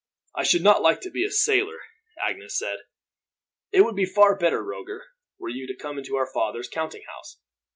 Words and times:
"I 0.33 0.41
should 0.41 0.63
not 0.63 0.81
like 0.81 0.99
to 1.01 1.11
be 1.11 1.23
a 1.25 1.29
sailor," 1.29 1.77
Agnes 2.19 2.57
said. 2.57 2.79
"It 3.71 3.81
would 3.81 3.95
be 3.95 4.05
far 4.07 4.35
better, 4.35 4.63
Roger, 4.63 5.03
were 5.37 5.47
you 5.49 5.67
to 5.67 5.75
come 5.75 5.99
into 5.99 6.15
our 6.15 6.25
father's 6.25 6.67
counting 6.67 7.03
house. 7.03 7.37